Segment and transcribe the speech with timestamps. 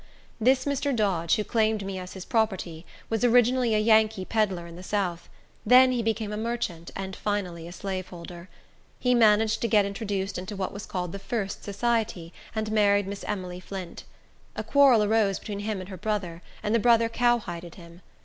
[0.39, 0.95] This Mr.
[0.95, 5.29] Dodge, who claimed me as his property, was originally a Yankee pedler in the south;
[5.63, 8.49] then he became a merchant, and finally a slaveholder.
[8.97, 13.23] He managed to get introduced into what was called the first society, and married Miss
[13.25, 14.03] Emily Flint.
[14.55, 18.01] A quarrel arose between him and her brother, and the brother cowhided him.